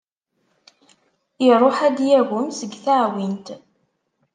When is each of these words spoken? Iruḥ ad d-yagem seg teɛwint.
Iruḥ 1.47 1.77
ad 1.87 1.93
d-yagem 1.97 2.47
seg 2.59 2.71
teɛwint. 2.83 3.47